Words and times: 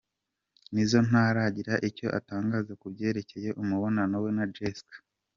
Nizzo 0.71 0.99
ntaragira 1.07 1.73
icyo 1.89 2.07
atangaza 2.19 2.71
ku 2.81 2.85
byerekeye 2.93 3.49
umubano 3.61 4.15
we 4.23 4.29
na 4.37 4.45
Jessica. 4.55 4.97